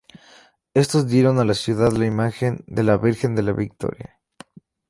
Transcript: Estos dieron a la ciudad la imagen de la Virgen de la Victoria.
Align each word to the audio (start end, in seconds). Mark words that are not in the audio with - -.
Estos 0.73 1.07
dieron 1.07 1.37
a 1.37 1.45
la 1.45 1.53
ciudad 1.53 1.91
la 1.91 2.07
imagen 2.07 2.63
de 2.65 2.81
la 2.81 2.97
Virgen 2.97 3.35
de 3.35 3.43
la 3.43 3.51
Victoria. 3.53 4.19